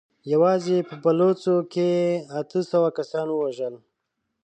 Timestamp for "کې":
1.73-1.87